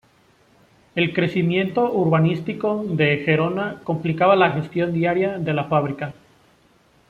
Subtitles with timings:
[0.95, 6.15] El crecimiento urbanístico de Gerona complicaba la gestión diaria de la fábrica.